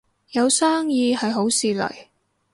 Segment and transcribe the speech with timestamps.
[0.31, 2.07] 有生意係好事嚟